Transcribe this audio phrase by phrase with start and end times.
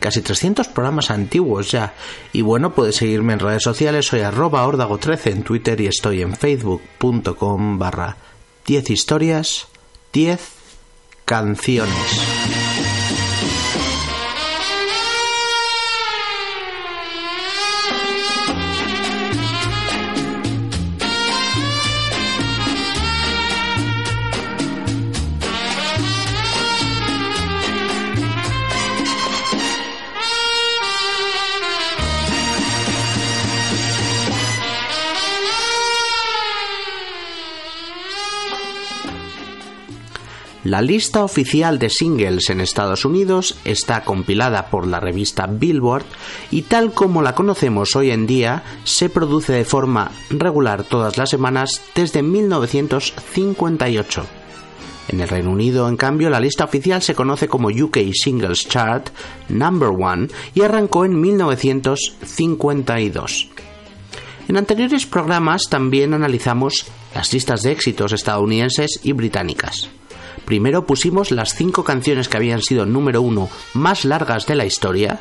[0.00, 1.94] casi 300 programas antiguos ya.
[2.32, 6.34] Y bueno, puedes seguirme en redes sociales, soy arroba ordago13 en Twitter y estoy en
[6.34, 8.16] facebook.com barra
[8.68, 9.66] 10 historias,
[10.12, 10.40] 10
[11.24, 12.67] canciones.
[40.68, 46.04] La lista oficial de singles en Estados Unidos está compilada por la revista Billboard
[46.50, 51.30] y tal como la conocemos hoy en día se produce de forma regular todas las
[51.30, 54.26] semanas desde 1958.
[55.08, 59.08] En el Reino Unido, en cambio, la lista oficial se conoce como UK Singles Chart
[59.48, 63.48] Number One y arrancó en 1952.
[64.48, 66.84] En anteriores programas también analizamos
[67.14, 69.88] las listas de éxitos estadounidenses y británicas.
[70.48, 75.20] Primero pusimos las cinco canciones que habían sido número uno más largas de la historia.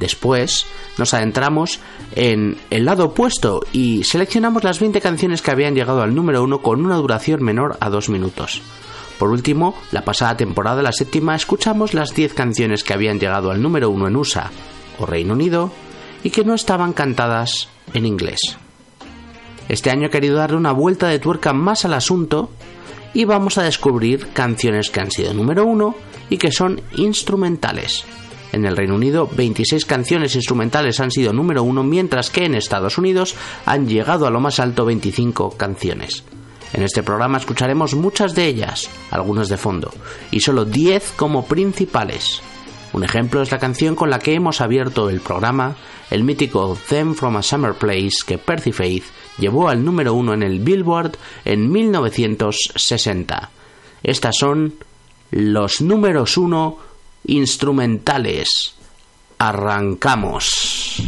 [0.00, 0.66] Después
[0.98, 1.78] nos adentramos
[2.16, 6.62] en el lado opuesto y seleccionamos las 20 canciones que habían llegado al número uno
[6.62, 8.60] con una duración menor a dos minutos.
[9.20, 13.62] Por último, la pasada temporada, la séptima, escuchamos las 10 canciones que habían llegado al
[13.62, 14.50] número uno en USA
[14.98, 15.70] o Reino Unido
[16.24, 18.40] y que no estaban cantadas en inglés.
[19.68, 22.50] Este año he querido darle una vuelta de tuerca más al asunto
[23.16, 25.94] y vamos a descubrir canciones que han sido número uno
[26.28, 28.04] y que son instrumentales.
[28.52, 32.98] En el Reino Unido, 26 canciones instrumentales han sido número uno, mientras que en Estados
[32.98, 33.34] Unidos
[33.64, 36.24] han llegado a lo más alto 25 canciones.
[36.74, 39.94] En este programa escucharemos muchas de ellas, algunas de fondo,
[40.30, 42.42] y solo 10 como principales.
[42.92, 45.74] Un ejemplo es la canción con la que hemos abierto el programa,
[46.10, 49.04] el mítico Them from a Summer Place que Percy Faith
[49.38, 53.50] llevó al número uno en el Billboard en 1960.
[54.02, 54.74] Estas son
[55.30, 56.78] los números uno
[57.24, 58.74] instrumentales.
[59.38, 61.02] Arrancamos.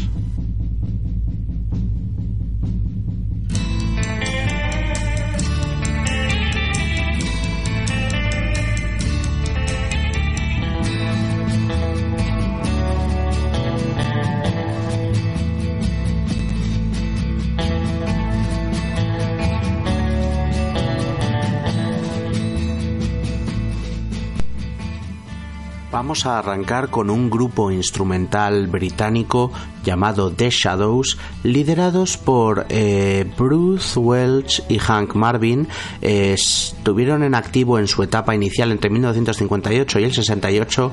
[26.08, 29.52] Vamos a arrancar con un grupo instrumental británico
[29.88, 35.66] llamado The Shadows, liderados por eh, Bruce Welch y Hank Marvin.
[36.02, 40.92] Eh, estuvieron en activo en su etapa inicial entre 1958 y el 68,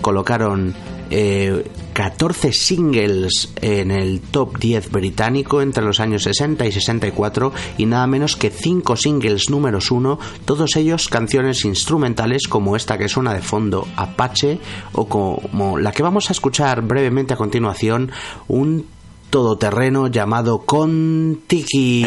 [0.00, 0.74] colocaron
[1.08, 7.86] 14 eh, singles en el top 10 británico entre los años 60 y 64 y
[7.86, 13.32] nada menos que 5 singles números 1, todos ellos canciones instrumentales como esta que suena
[13.34, 14.58] de fondo Apache
[14.92, 18.10] o como la que vamos a escuchar brevemente a continuación,
[18.48, 18.86] un
[19.30, 22.04] todoterreno llamado Contiki.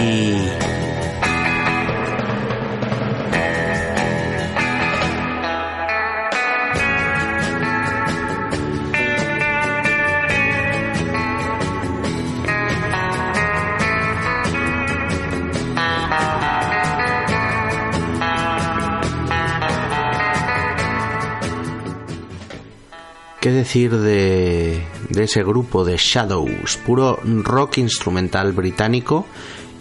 [23.60, 24.82] Decir de,
[25.16, 26.78] ese grupo de Shadows?
[26.78, 29.26] Puro rock instrumental británico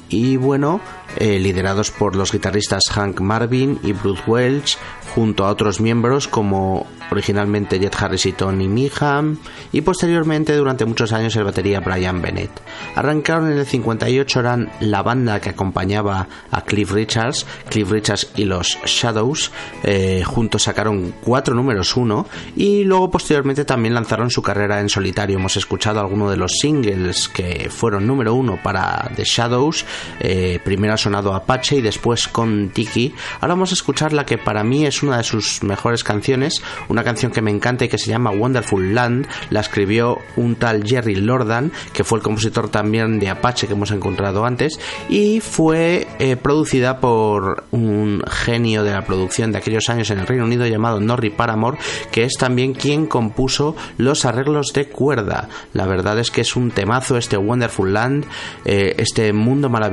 [0.09, 0.81] y bueno,
[1.17, 4.79] eh, liderados por los guitarristas Hank Marvin y Bruce Welch,
[5.15, 9.39] junto a otros miembros como originalmente Jet Harris y Tony Meehan
[9.73, 12.51] y posteriormente durante muchos años el batería Brian Bennett.
[12.95, 18.45] Arrancaron en el 58, eran la banda que acompañaba a Cliff Richards, Cliff Richards y
[18.45, 19.51] los Shadows,
[19.83, 22.27] eh, juntos sacaron cuatro números uno
[22.57, 25.39] y luego posteriormente también lanzaron su carrera en solitario.
[25.39, 29.85] Hemos escuchado algunos de los singles que fueron número uno para The Shadows,
[30.21, 33.15] eh, primero ha sonado Apache y después con Tiki.
[33.41, 37.05] Ahora vamos a escuchar la que para mí es una de sus mejores canciones, una
[37.05, 41.17] canción que me encanta y que se llama Wonderful Land, la escribió un tal Jerry
[41.17, 44.79] Lordan, que fue el compositor también de Apache que hemos encontrado antes,
[45.09, 50.27] y fue eh, producida por un genio de la producción de aquellos años en el
[50.27, 51.79] Reino Unido llamado Norrie Paramore,
[52.11, 55.49] que es también quien compuso los arreglos de cuerda.
[55.73, 58.27] La verdad es que es un temazo este Wonderful Land,
[58.65, 59.88] eh, este mundo maravilloso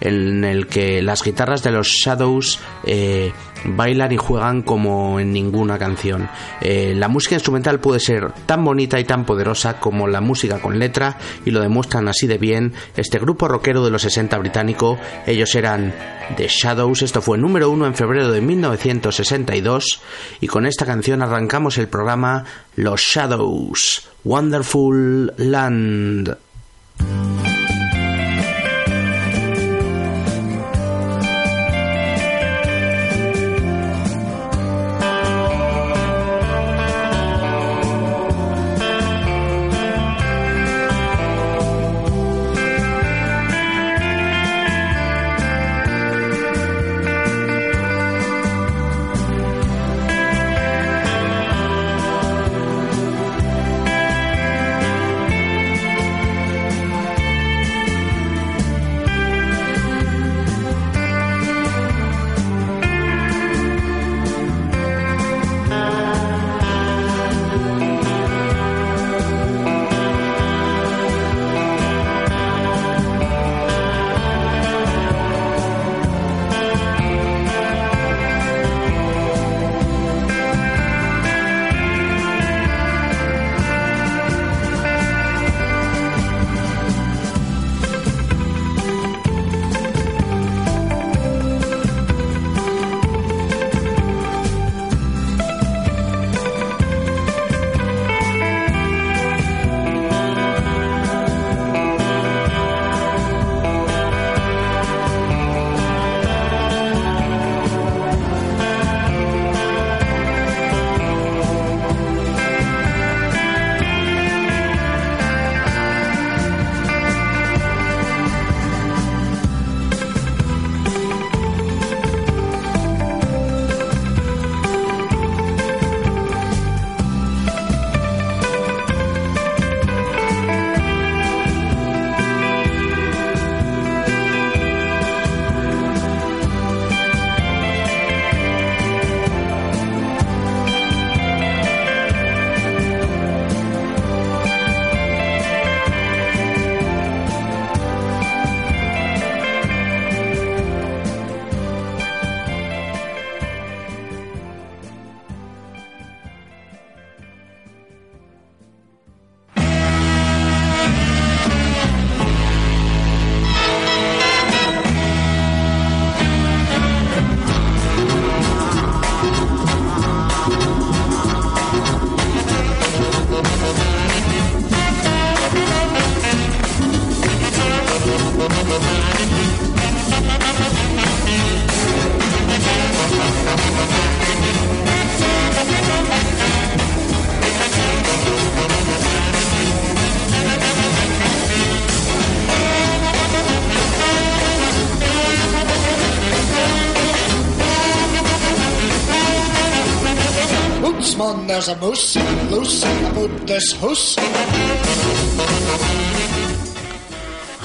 [0.00, 3.32] en el que las guitarras de los Shadows eh,
[3.64, 6.28] bailan y juegan como en ninguna canción.
[6.60, 10.78] Eh, la música instrumental puede ser tan bonita y tan poderosa como la música con
[10.78, 14.98] letra y lo demuestran así de bien este grupo rockero de los 60 británico.
[15.26, 15.94] Ellos eran
[16.36, 20.00] The Shadows, esto fue número uno en febrero de 1962
[20.40, 22.44] y con esta canción arrancamos el programa
[22.76, 26.36] Los Shadows, Wonderful Land.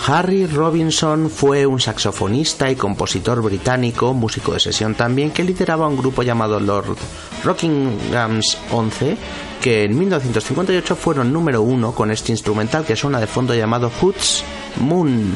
[0.06, 5.98] Harry Robinson fue un saxofonista y compositor británico, músico de sesión también, que lideraba un
[5.98, 6.98] grupo llamado Lord
[7.44, 9.18] Rockinghams 11,
[9.62, 14.44] que en 1958 fueron número uno con este instrumental que suena de fondo llamado Hoots
[14.80, 15.36] Moon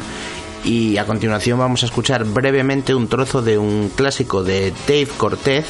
[0.63, 5.65] y a continuación vamos a escuchar brevemente un trozo de un clásico de Dave Cortez,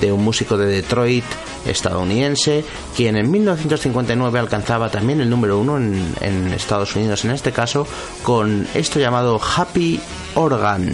[0.00, 1.24] de un músico de Detroit
[1.66, 2.64] estadounidense,
[2.96, 7.86] quien en 1959 alcanzaba también el número uno en, en Estados Unidos, en este caso,
[8.22, 10.00] con esto llamado Happy
[10.34, 10.92] Organ.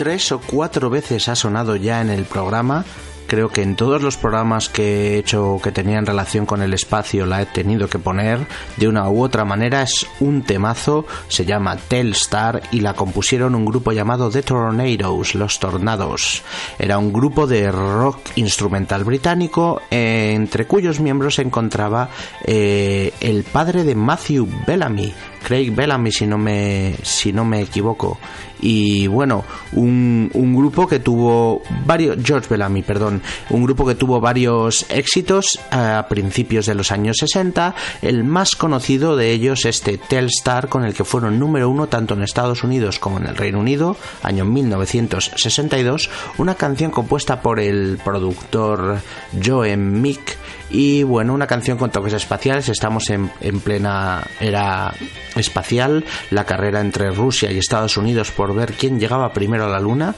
[0.00, 2.86] Tres o cuatro veces ha sonado ya en el programa.
[3.26, 7.26] Creo que en todos los programas que he hecho que tenían relación con el espacio
[7.26, 8.46] la he tenido que poner
[8.78, 9.82] de una u otra manera.
[9.82, 15.60] Es un temazo, se llama Telstar y la compusieron un grupo llamado The Tornadoes, Los
[15.60, 16.44] Tornados.
[16.78, 22.08] Era un grupo de rock instrumental británico entre cuyos miembros se encontraba
[22.46, 25.12] eh, el padre de Matthew Bellamy,
[25.42, 28.18] Craig Bellamy si no me, si no me equivoco.
[28.62, 34.20] Y bueno, un, un grupo que tuvo varios, George Bellamy, perdón, un grupo que tuvo
[34.20, 37.74] varios éxitos a principios de los años 60.
[38.02, 42.22] El más conocido de ellos, este Telstar, con el que fueron número uno tanto en
[42.22, 49.00] Estados Unidos como en el Reino Unido, año 1962, una canción compuesta por el productor
[49.42, 50.36] Joe Mick
[50.70, 52.68] y bueno, una canción con toques espaciales.
[52.68, 54.94] Estamos en, en, plena era
[55.34, 59.80] espacial, la carrera entre Rusia y Estados Unidos por ver quién llegaba primero a la
[59.80, 60.14] Luna.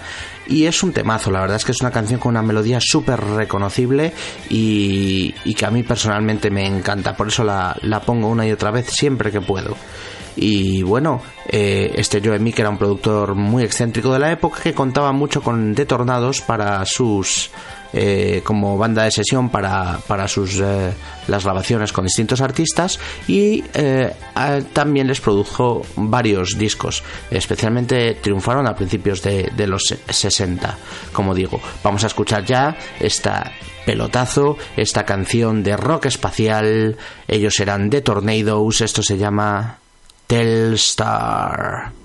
[0.46, 3.20] Y es un temazo, la verdad es que es una canción con una melodía súper
[3.20, 4.12] reconocible
[4.50, 7.16] y, y, que a mí personalmente me encanta.
[7.16, 9.76] Por eso la, la pongo una y otra vez siempre que puedo.
[10.36, 14.72] Y bueno, eh, este Joe Mick era un productor muy excéntrico de la época que
[14.72, 17.50] contaba mucho con The Tornados para sus
[17.92, 20.92] eh, como banda de sesión para, para sus eh,
[21.28, 24.14] las grabaciones con distintos artistas y eh,
[24.72, 30.78] también les produjo varios discos especialmente triunfaron a principios de, los 60
[31.12, 33.52] como digo vamos a escuchar ya esta
[33.84, 36.96] pelotazo, esta canción de rock espacial.
[37.26, 39.78] Ellos eran The Tornadoes, esto se llama
[40.26, 42.01] Telstar.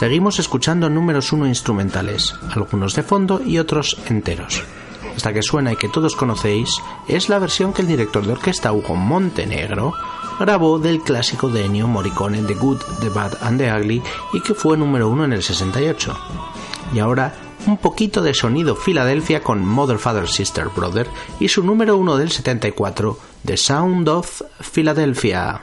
[0.00, 4.64] Seguimos escuchando números uno instrumentales, algunos de fondo y otros enteros.
[5.14, 6.70] Esta que suena y que todos conocéis
[7.06, 9.92] es la versión que el director de orquesta Hugo Montenegro
[10.38, 14.02] grabó del clásico de Ennio Morricone The Good, The Bad and The Ugly
[14.32, 16.16] y que fue número uno en el 68.
[16.94, 17.34] Y ahora
[17.66, 22.30] un poquito de sonido Filadelfia con Mother, Father, Sister, Brother y su número uno del
[22.30, 24.40] 74, The Sound of
[24.72, 25.60] Philadelphia.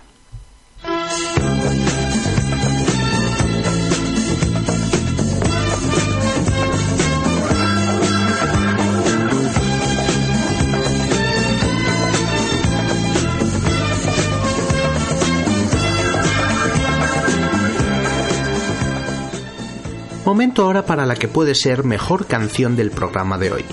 [20.27, 23.63] Momento ahora para la que puede ser mejor canción del programa de hoy.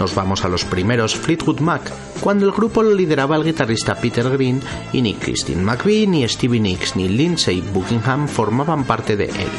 [0.00, 1.82] Nos vamos a los primeros Fleetwood Mac,
[2.18, 4.62] cuando el grupo lo lideraba el guitarrista Peter Green
[4.94, 9.50] y ni Christine McVie, ni Stevie Nicks, ni Lindsay Buckingham formaban parte de él.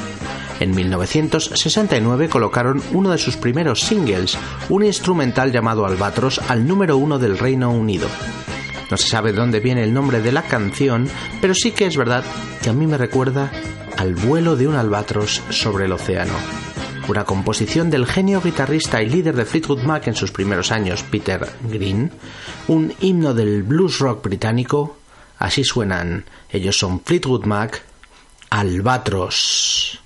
[0.60, 4.36] En 1969 colocaron uno de sus primeros singles,
[4.70, 8.08] un instrumental llamado Albatros, al número uno del Reino Unido.
[8.90, 11.08] No se sabe de dónde viene el nombre de la canción,
[11.42, 12.24] pero sí que es verdad
[12.62, 13.52] que a mí me recuerda
[13.98, 16.34] al vuelo de un albatros sobre el océano.
[17.08, 21.50] Una composición del genio guitarrista y líder de Fleetwood Mac en sus primeros años, Peter
[21.70, 22.12] Green,
[22.68, 24.98] un himno del blues rock británico.
[25.38, 26.26] Así suenan.
[26.50, 27.84] Ellos son Fleetwood Mac,
[28.50, 30.03] Albatros.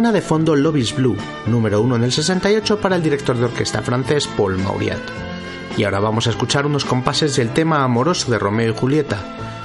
[0.00, 3.44] Suena de fondo Love is Blue, número uno en el 68 para el director de
[3.44, 5.02] orquesta francés Paul Mauriat.
[5.76, 9.18] Y ahora vamos a escuchar unos compases del tema amoroso de Romeo y Julieta,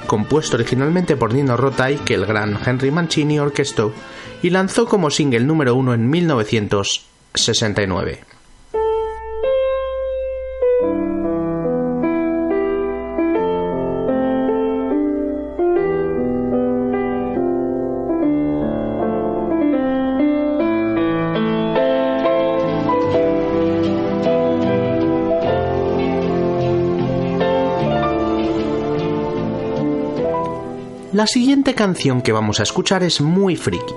[0.06, 3.94] compuesto originalmente por Nino Rota y que el gran Henry Mancini orquestó
[4.42, 8.35] y lanzó como single número uno en 1969.
[31.16, 33.94] La siguiente canción que vamos a escuchar es muy friki.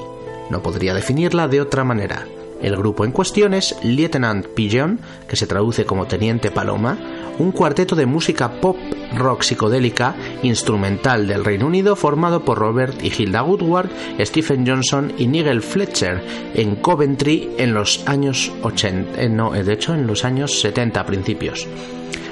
[0.50, 2.26] No podría definirla de otra manera.
[2.62, 6.98] El grupo en cuestión es Lieutenant Pigeon, que se traduce como Teniente Paloma,
[7.38, 8.78] un cuarteto de música pop
[9.18, 13.90] rock psicodélica instrumental del Reino Unido formado por Robert y Hilda Woodward,
[14.22, 19.94] Stephen Johnson y Nigel Fletcher en Coventry en los años 80, eh, no, de hecho
[19.94, 21.68] en los años 70 principios.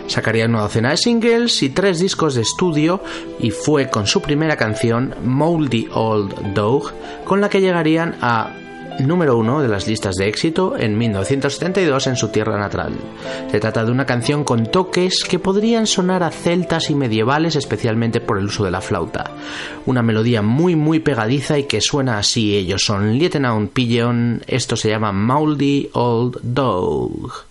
[0.08, 3.02] Sacaría una docena de singles y tres discos de estudio
[3.40, 6.94] y fue con su primera canción, Moldy Old Dog,
[7.26, 8.54] con la que llegarían a
[9.00, 12.94] número uno de las listas de éxito en 1972 en su tierra natal.
[13.52, 18.20] Se trata de una canción con toques que podrían sonar a celtas y medievales especialmente
[18.20, 19.32] por el uso de la flauta.
[19.86, 22.56] Una melodía muy muy pegadiza y que suena así.
[22.56, 27.47] Ellos son Lieutenant Pigeon, esto se llama Moldy Old Dog.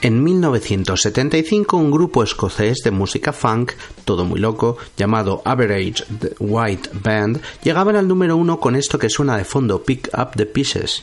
[0.00, 3.72] En 1975 un grupo escocés de música funk,
[4.04, 6.04] todo muy loco, llamado Average
[6.38, 10.46] White Band, llegaban al número uno con esto que suena de fondo, Pick Up the
[10.46, 11.02] Pieces.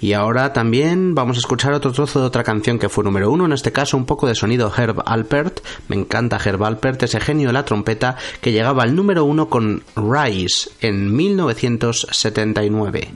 [0.00, 3.44] Y ahora también vamos a escuchar otro trozo de otra canción que fue número uno,
[3.44, 5.60] en este caso un poco de sonido Herb Alpert.
[5.88, 9.84] Me encanta Herb Alpert, ese genio de la trompeta que llegaba al número uno con
[9.94, 13.10] Rise en 1979.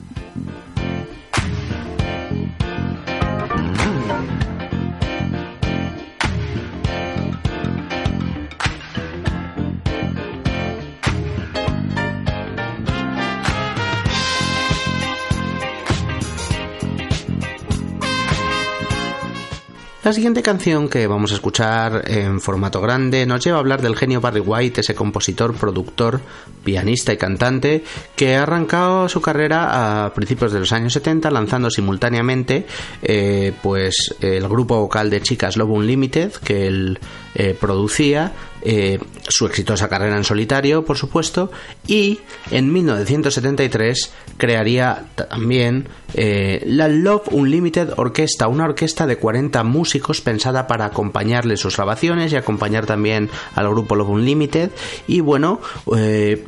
[20.06, 23.96] La siguiente canción que vamos a escuchar en formato grande nos lleva a hablar del
[23.96, 26.20] genio Barry White, ese compositor, productor,
[26.62, 27.82] pianista y cantante
[28.14, 32.66] que ha arrancado su carrera a principios de los años 70 lanzando simultáneamente
[33.02, 37.00] eh, pues el grupo vocal de chicas Love Unlimited que él
[37.38, 41.52] eh, producía eh, su exitosa carrera en solitario, por supuesto,
[41.86, 42.18] y
[42.50, 50.66] en 1973 crearía también eh, la Love Unlimited Orquesta, una orquesta de 40 músicos pensada
[50.66, 54.70] para acompañarle sus grabaciones y acompañar también al grupo Love Unlimited.
[55.06, 55.60] Y bueno,
[55.94, 56.44] eh,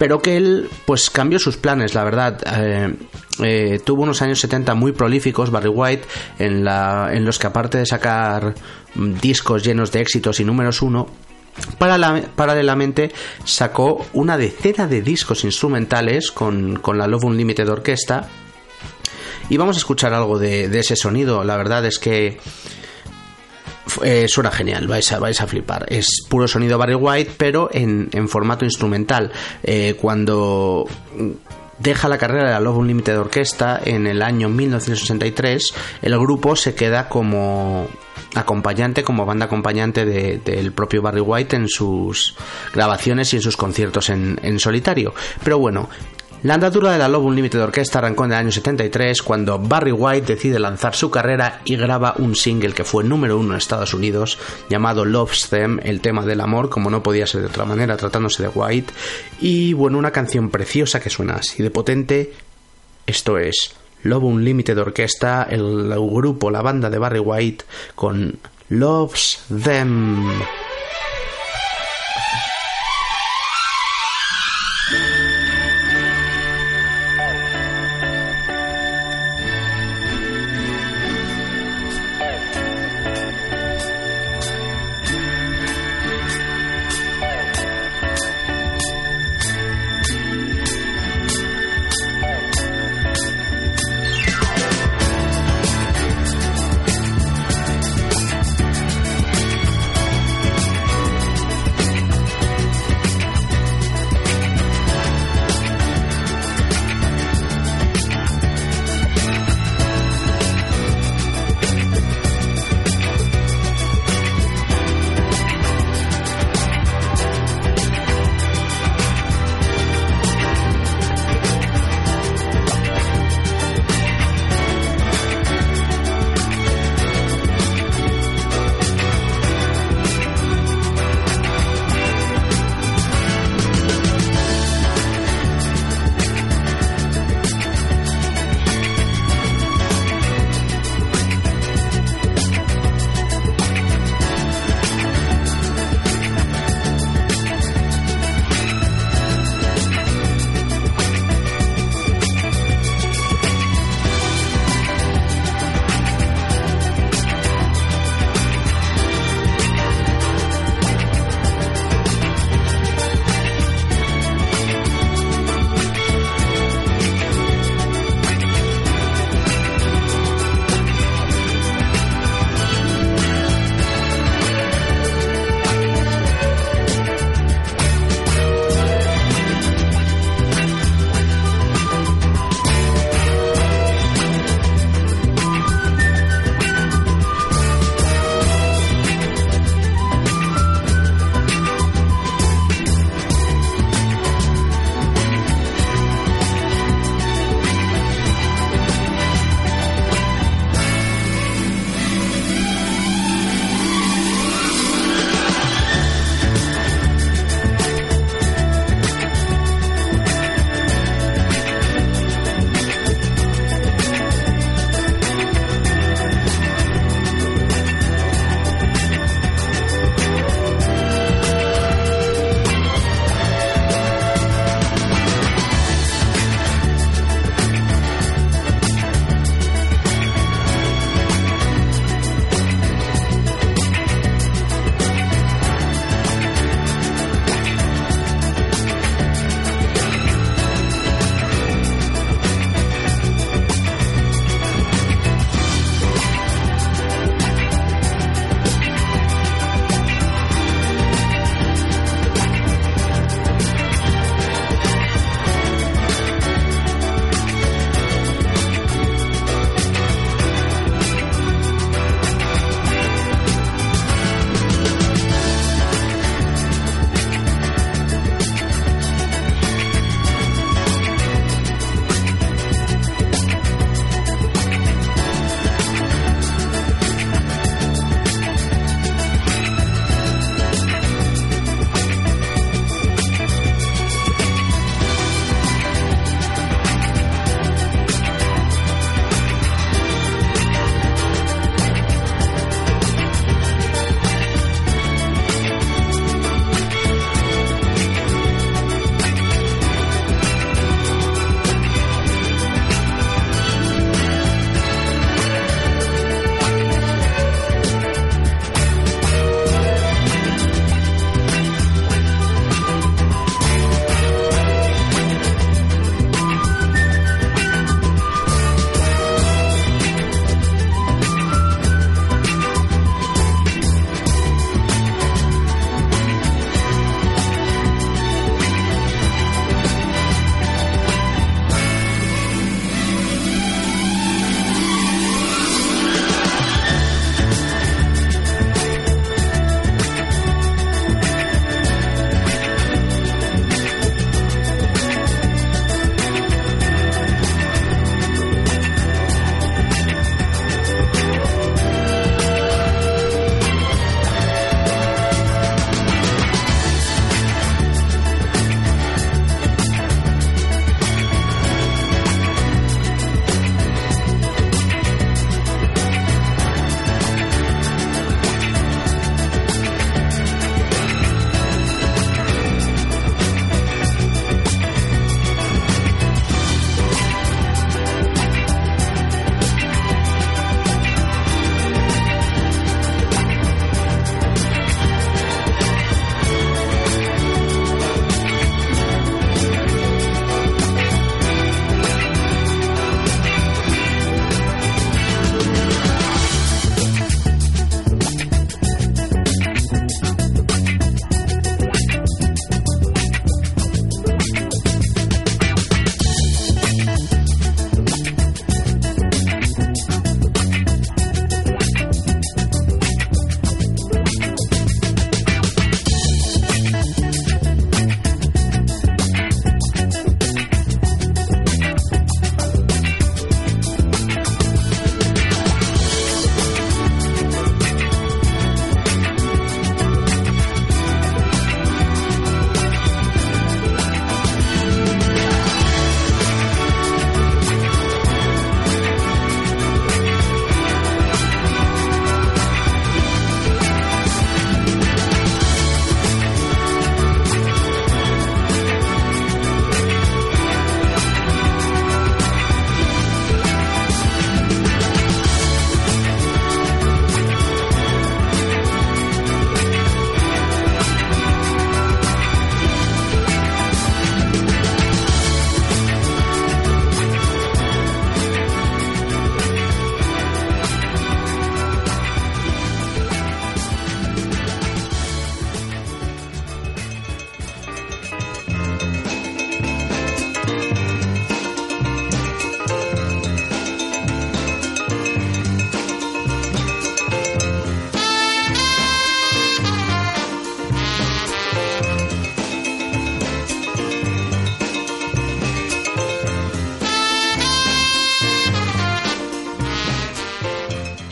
[0.00, 2.38] pero que él pues cambió sus planes, la verdad.
[3.84, 6.08] tuvo unos años 70 muy prolíficos, Barry White,
[6.38, 8.54] en, la, en los que aparte de sacar
[8.94, 11.06] discos llenos de éxitos y números uno,
[11.76, 13.12] paralelamente
[13.44, 18.26] sacó una decena de discos instrumentales con, la Love Unlimited Orquesta
[19.50, 21.44] y vamos a escuchar algo de, ese sonido.
[21.44, 22.40] La verdad es que
[24.02, 25.86] eh, suena genial, vais a, vais a flipar.
[25.88, 29.32] Es puro sonido Barry White, pero en, formato instrumental.
[29.62, 30.86] Eh, cuando
[31.78, 36.74] deja la carrera de la Love Unlimited Orquesta en el año 1963, el grupo se
[36.74, 37.88] queda como
[38.34, 42.36] acompañante, como banda acompañante del propio Barry White en sus
[42.72, 45.14] grabaciones y en sus conciertos en, solitario.
[45.42, 45.88] Pero bueno,
[46.42, 50.34] la andadura de la Love Unlimited Orquesta arrancó en el año 73 cuando Barry White
[50.34, 54.38] decide lanzar su carrera y graba un single que fue número uno en Estados Unidos
[54.70, 58.42] llamado Love's Them, el tema del amor, como no podía ser de otra manera tratándose
[58.42, 58.92] de White.
[59.40, 62.32] Y bueno, una canción preciosa que suena así de potente.
[63.06, 68.38] Esto es Love Unlimited Orquesta, el grupo, la banda de Barry White con
[68.70, 70.30] Loves Them.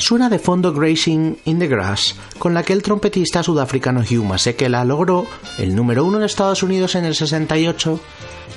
[0.08, 4.82] Suena de fondo Grazing in the Grass, con la que el trompetista sudafricano Hugh Masekela
[4.82, 5.26] logró
[5.58, 8.00] el número uno en Estados Unidos en el 68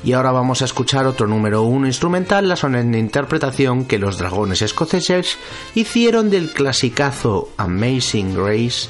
[0.06, 4.62] y ahora vamos a escuchar otro número uno instrumental, la solemne interpretación que los dragones
[4.62, 5.38] escoceses
[5.76, 8.88] hicieron del clasicazo Amazing Grace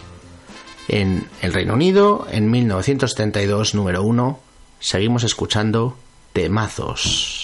[0.88, 4.40] en el Reino Unido en 1972 número uno.
[4.80, 5.98] Seguimos escuchando
[6.32, 7.41] temazos.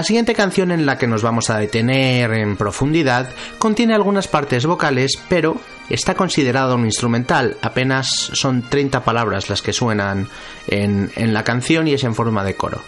[0.00, 3.28] La siguiente canción en la que nos vamos a detener en profundidad
[3.58, 7.58] contiene algunas partes vocales, pero está considerado un instrumental.
[7.60, 10.26] Apenas son 30 palabras las que suenan
[10.68, 12.82] en, en la canción y es en forma de coro.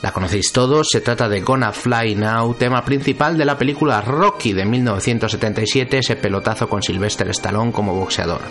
[0.00, 4.52] La conocéis todos, se trata de Gonna Fly Now, tema principal de la película Rocky
[4.52, 8.42] de 1977, ese pelotazo con Sylvester Stallone como boxeador.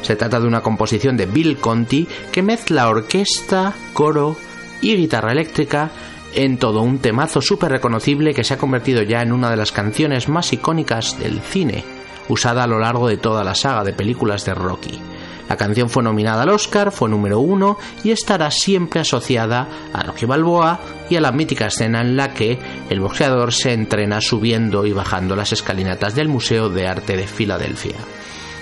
[0.00, 4.38] Se trata de una composición de Bill Conti que mezcla orquesta, coro
[4.80, 5.90] y guitarra eléctrica
[6.34, 9.72] en todo un temazo súper reconocible que se ha convertido ya en una de las
[9.72, 11.84] canciones más icónicas del cine,
[12.28, 15.00] usada a lo largo de toda la saga de películas de Rocky.
[15.48, 20.24] La canción fue nominada al Oscar, fue número uno y estará siempre asociada a Rocky
[20.24, 20.78] Balboa
[21.10, 22.56] y a la mítica escena en la que
[22.88, 27.96] el boxeador se entrena subiendo y bajando las escalinatas del Museo de Arte de Filadelfia.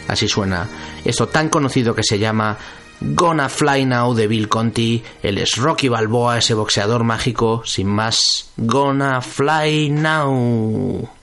[0.09, 0.67] Así suena
[1.05, 2.57] esto tan conocido que se llama
[3.01, 8.51] Gonna Fly Now de Bill Conti, él es Rocky Balboa, ese boxeador mágico, sin más,
[8.57, 11.18] Gonna Fly Now.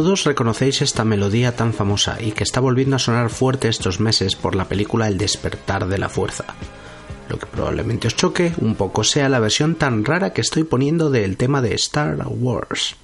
[0.00, 4.34] Todos reconocéis esta melodía tan famosa y que está volviendo a sonar fuerte estos meses
[4.34, 6.46] por la película El despertar de la fuerza.
[7.28, 11.10] Lo que probablemente os choque un poco sea la versión tan rara que estoy poniendo
[11.10, 12.96] del tema de Star Wars.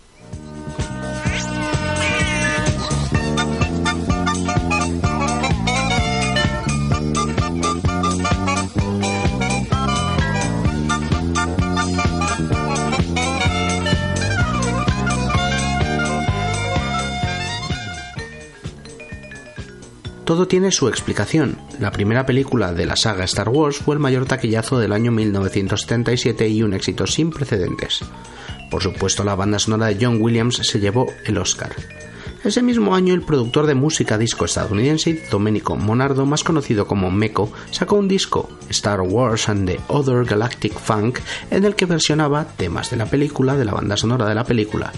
[20.37, 21.57] Todo tiene su explicación.
[21.81, 26.47] La primera película de la saga Star Wars fue el mayor taquillazo del año 1977
[26.47, 28.01] y un éxito sin precedentes.
[28.71, 31.75] Por supuesto, la banda sonora de John Williams se llevó el Oscar.
[32.45, 37.51] Ese mismo año, el productor de música disco estadounidense Domenico Monardo, más conocido como Meco,
[37.71, 41.19] sacó un disco, Star Wars and the Other Galactic Funk,
[41.51, 44.93] en el que versionaba temas de la película, de la banda sonora de la película,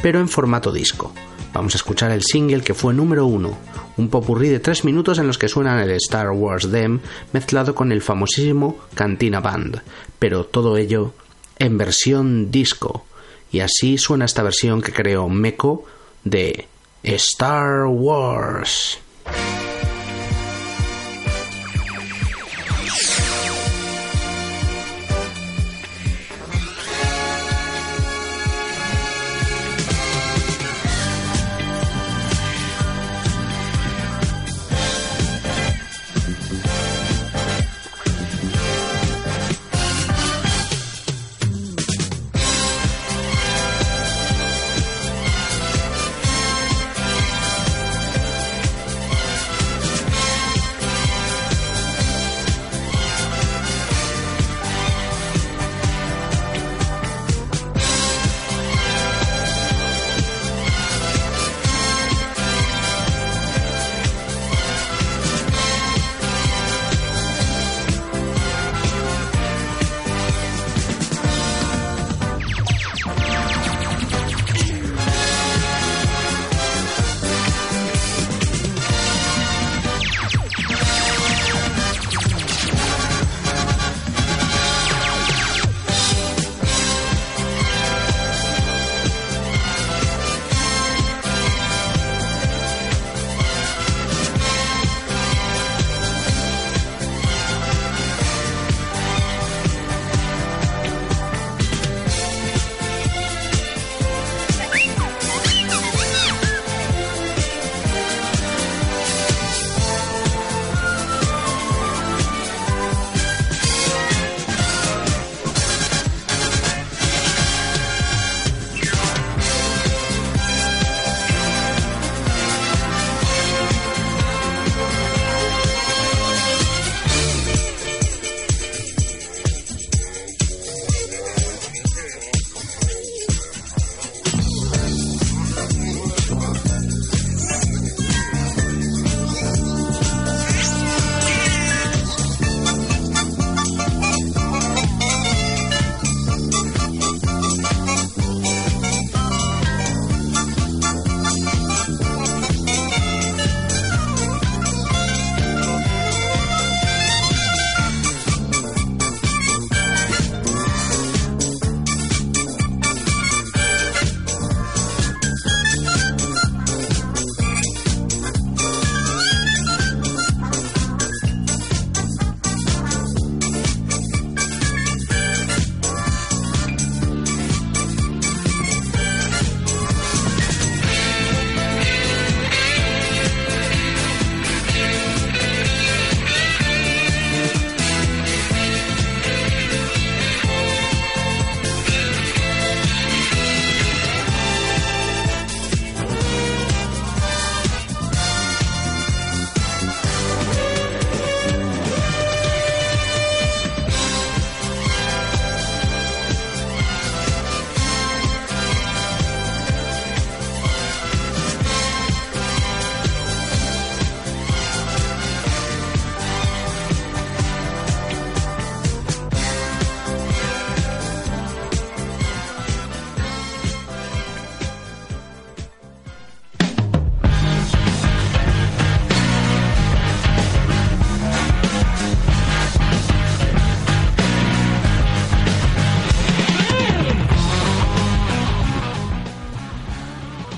[0.00, 1.12] pero en formato disco.
[1.54, 3.56] Vamos a escuchar el single que fue número uno,
[3.96, 6.98] un popurrí de tres minutos en los que suenan el Star Wars Dem
[7.32, 9.80] mezclado con el famosísimo Cantina Band,
[10.18, 11.14] pero todo ello
[11.60, 13.06] en versión disco.
[13.52, 15.84] Y así suena esta versión que creó Meko
[16.24, 16.66] de
[17.04, 18.98] Star Wars.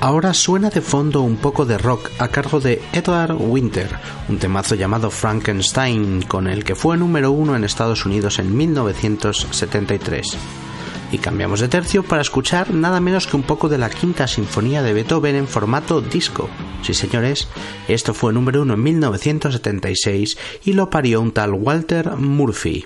[0.00, 3.88] Ahora suena de fondo un poco de rock a cargo de Edward Winter,
[4.28, 10.36] un temazo llamado Frankenstein, con el que fue número uno en Estados Unidos en 1973.
[11.12, 14.82] Y cambiamos de tercio para escuchar nada menos que un poco de la quinta sinfonía
[14.82, 16.50] de Beethoven en formato disco.
[16.82, 17.48] Sí, señores,
[17.88, 22.84] esto fue número uno en 1976 y lo parió un tal Walter Murphy.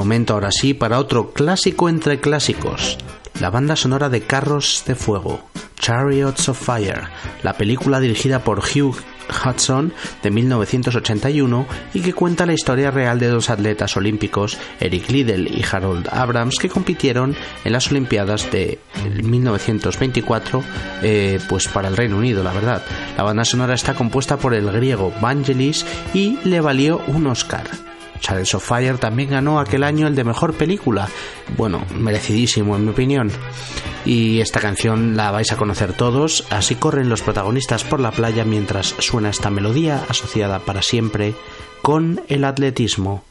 [0.00, 2.96] Momento ahora sí para otro clásico entre clásicos,
[3.38, 5.42] la banda sonora de Carros de Fuego,
[5.78, 7.02] Chariots of Fire,
[7.42, 8.96] la película dirigida por Hugh
[9.44, 9.92] Hudson
[10.22, 15.62] de 1981 y que cuenta la historia real de dos atletas olímpicos, Eric Liddell y
[15.70, 18.78] Harold Abrams, que compitieron en las Olimpiadas de
[19.22, 20.64] 1924
[21.02, 22.82] eh, pues para el Reino Unido, la verdad.
[23.18, 25.84] La banda sonora está compuesta por el griego Vangelis
[26.14, 27.68] y le valió un Oscar.
[28.20, 31.08] Charles of Fire también ganó aquel año el de mejor película.
[31.56, 33.30] Bueno, merecidísimo en mi opinión.
[34.04, 38.44] Y esta canción la vais a conocer todos, así corren los protagonistas por la playa
[38.44, 41.34] mientras suena esta melodía asociada para siempre
[41.82, 43.24] con el atletismo.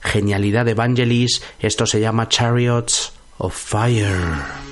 [0.00, 4.65] Genialidad de Evangelis, esto se llama Chariots of Fire.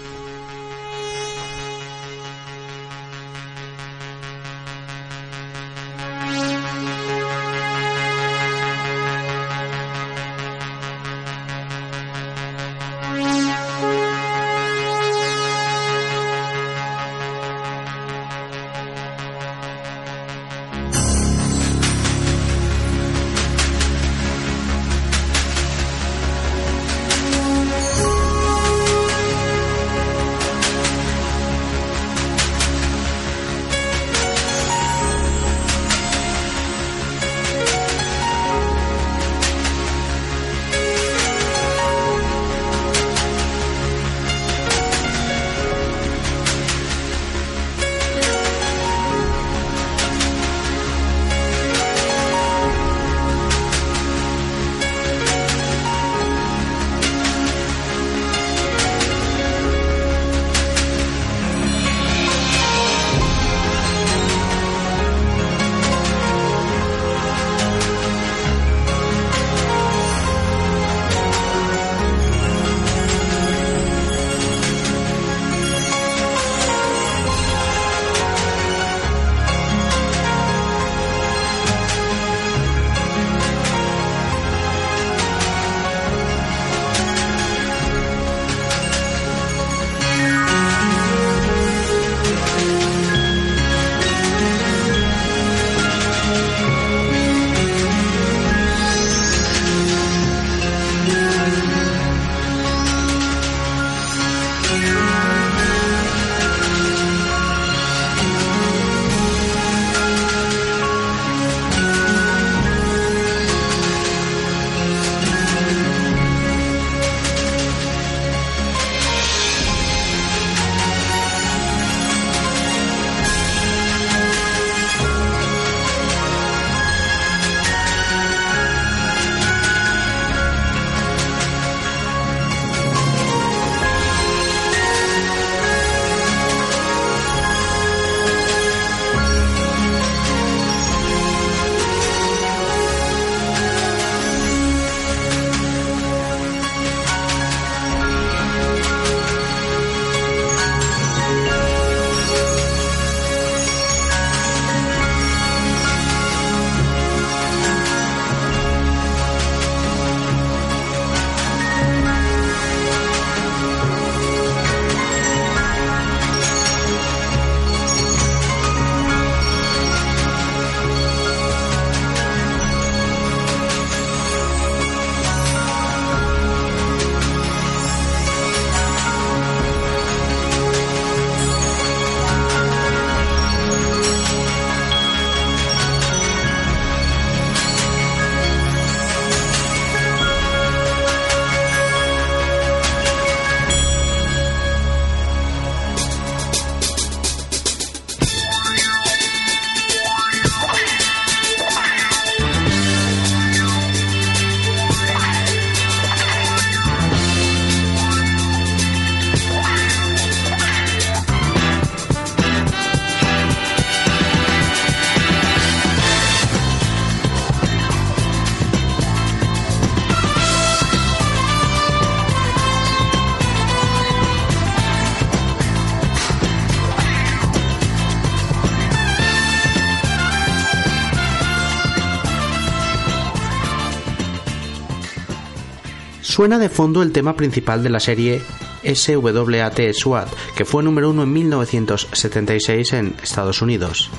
[236.34, 238.42] Suena de fondo el tema principal de la serie
[238.82, 244.10] SWAT SWAT, que fue número uno en 1976 en Estados Unidos.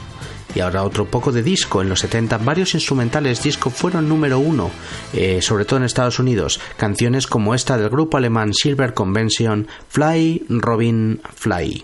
[0.56, 1.82] Y ahora otro poco de disco.
[1.82, 4.72] En los 70 varios instrumentales disco fueron número uno,
[5.12, 6.62] eh, sobre todo en Estados Unidos.
[6.78, 11.84] Canciones como esta del grupo alemán Silver Convention, Fly, Robin, Fly.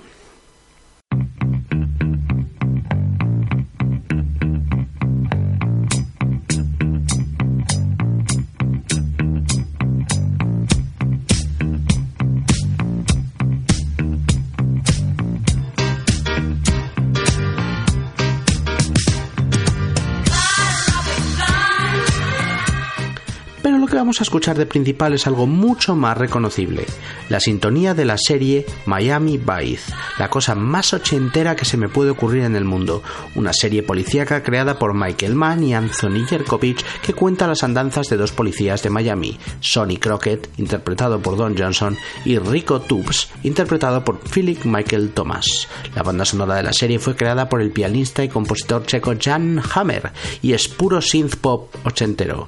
[23.98, 26.86] Vamos a escuchar de principal es algo mucho más reconocible,
[27.30, 32.12] la sintonía de la serie Miami Vice, la cosa más ochentera que se me puede
[32.12, 33.04] ocurrir en el mundo,
[33.36, 38.18] una serie policíaca creada por Michael Mann y Anthony Yerkovich que cuenta las andanzas de
[38.18, 44.20] dos policías de Miami, Sonny Crockett, interpretado por Don Johnson, y Rico Tubbs, interpretado por
[44.20, 45.68] Philip Michael Thomas.
[45.96, 49.62] La banda sonora de la serie fue creada por el pianista y compositor checo Jan
[49.74, 50.12] Hammer
[50.42, 52.48] y es puro synth pop ochentero.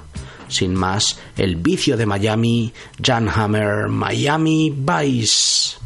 [0.54, 5.78] Sin más, el vicio de Miami, Jan Hammer, Miami Vice.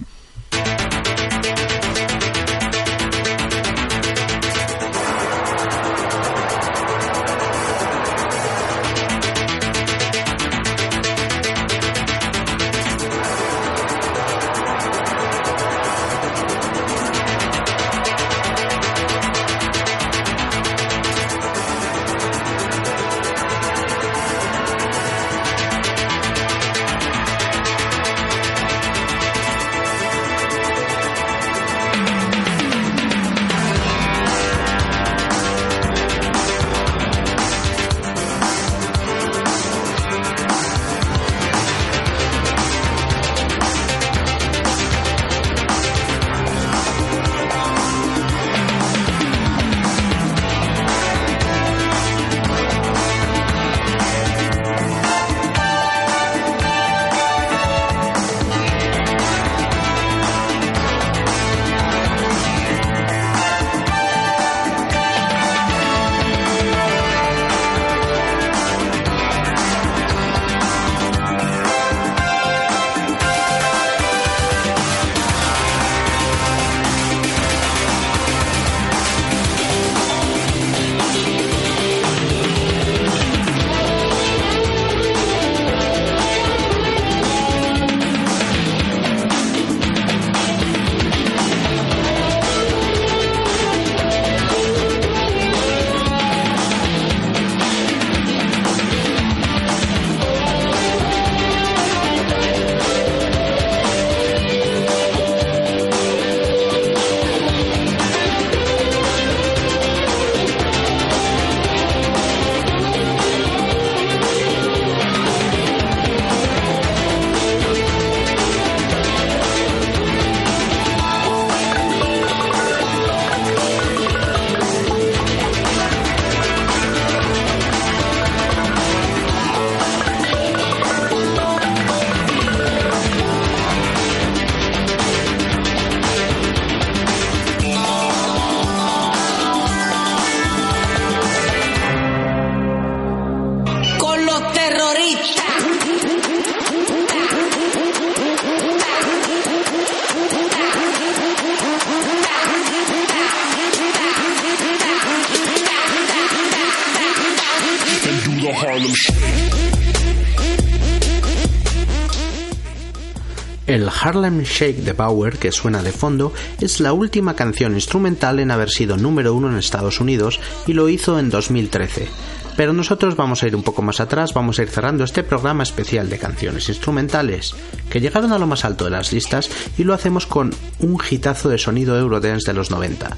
[164.18, 168.72] Harlem Shake de Bauer, que suena de fondo, es la última canción instrumental en haber
[168.72, 172.07] sido número uno en Estados Unidos y lo hizo en 2013.
[172.55, 175.61] Pero nosotros vamos a ir un poco más atrás, vamos a ir cerrando este programa
[175.61, 177.53] especial de canciones instrumentales
[177.91, 181.49] que llegaron a lo más alto de las listas y lo hacemos con un hitazo
[181.49, 183.15] de sonido Eurodance de los 90.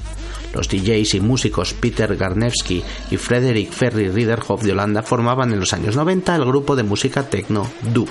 [0.52, 5.72] Los DJs y músicos Peter Garnewski y Frederick Ferry Riederhoff de Holanda formaban en los
[5.72, 8.10] años 90 el grupo de música techno Doop.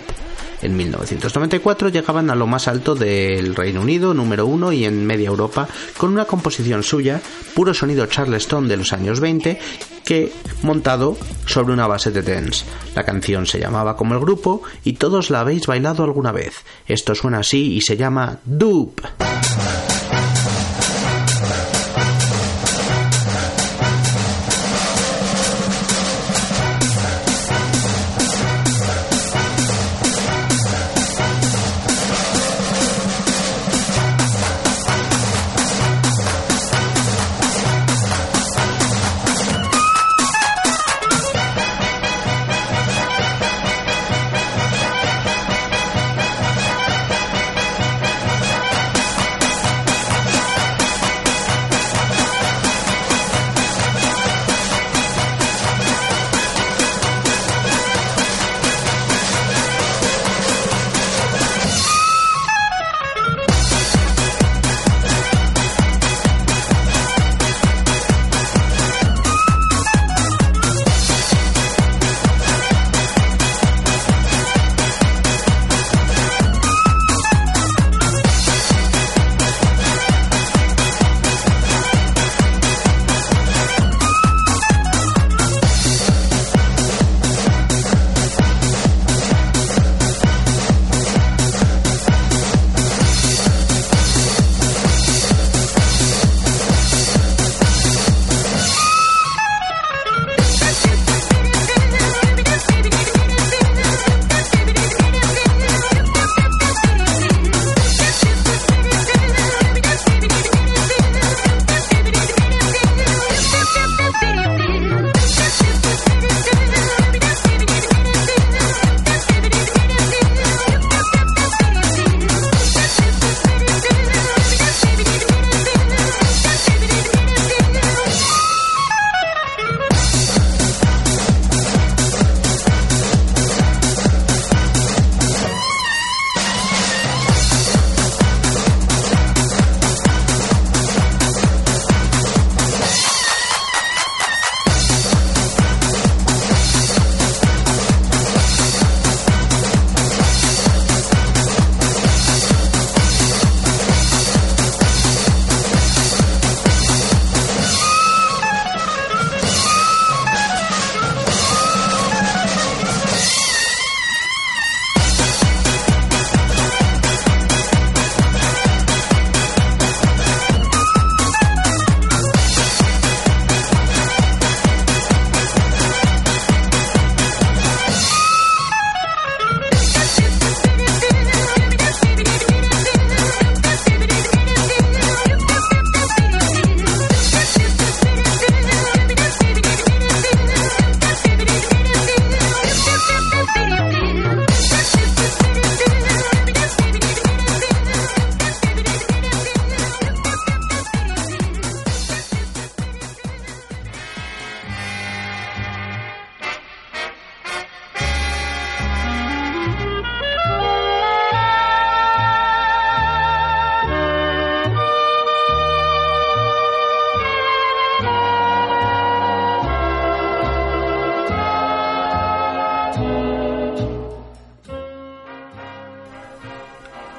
[0.61, 5.29] En 1994 llegaban a lo más alto del Reino Unido, número uno, y en media
[5.29, 7.21] Europa, con una composición suya,
[7.53, 9.59] puro sonido Charleston de los años 20,
[10.03, 10.33] que
[10.63, 12.65] montado sobre una base de dance.
[12.95, 16.65] La canción se llamaba como el grupo y todos la habéis bailado alguna vez.
[16.87, 19.01] Esto suena así y se llama Doop.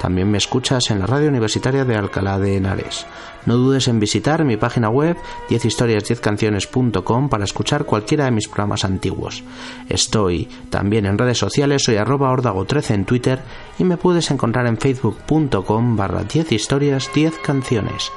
[0.00, 3.06] También me escuchas en la radio universitaria de Alcalá de Henares.
[3.44, 5.16] No dudes en visitar mi página web
[5.50, 9.44] 10historias10canciones.com para escuchar cualquiera de mis programas antiguos.
[9.88, 13.40] Estoy también en redes sociales, soy arroba ordago13 en Twitter
[13.78, 18.10] y me puedes encontrar en facebook.com barra 10 historias 10 canciones.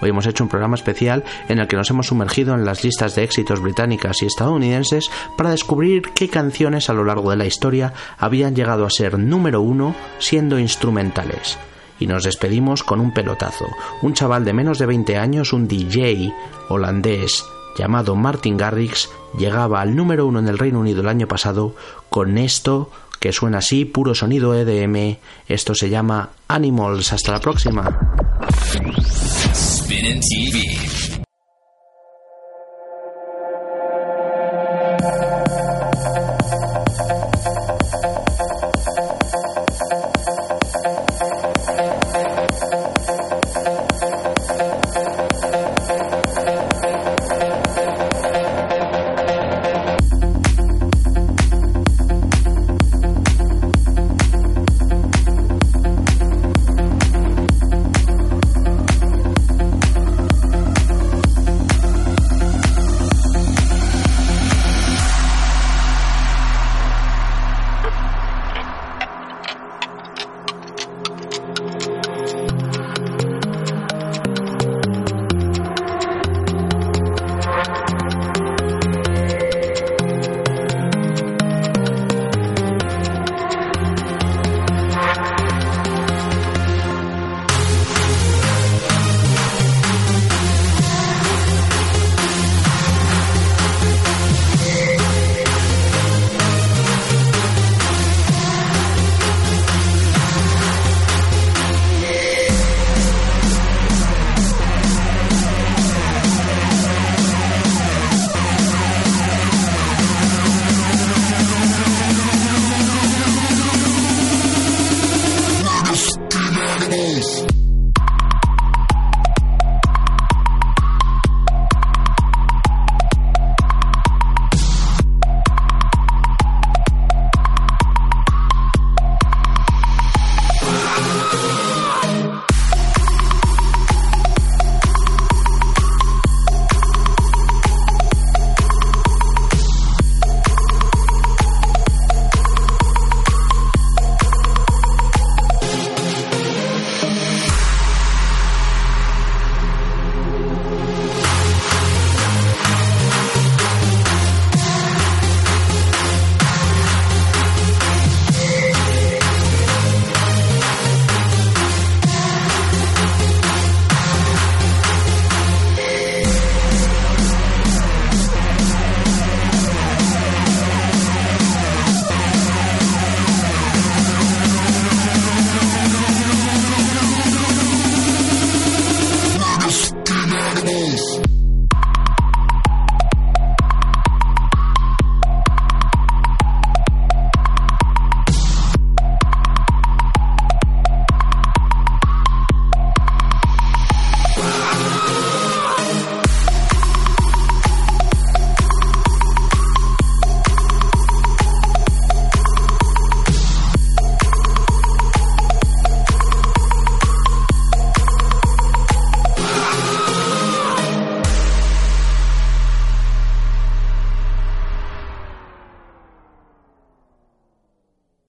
[0.00, 3.14] Hoy hemos hecho un programa especial en el que nos hemos sumergido en las listas
[3.14, 7.92] de éxitos británicas y estadounidenses para descubrir qué canciones a lo largo de la historia
[8.18, 11.58] habían llegado a ser número uno siendo instrumentales.
[11.98, 13.64] Y nos despedimos con un pelotazo.
[14.02, 16.34] Un chaval de menos de 20 años, un DJ
[16.68, 17.44] holandés
[17.76, 21.74] llamado Martin Garrix, llegaba al número uno en el Reino Unido el año pasado
[22.10, 25.16] con esto que suena así, puro sonido EDM.
[25.48, 27.12] Esto se llama Animals.
[27.12, 27.84] Hasta la próxima.